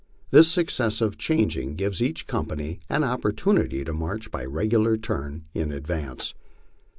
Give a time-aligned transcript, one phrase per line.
[0.31, 6.33] This successive changing gives each company an opportunity to march by regular turn in advance.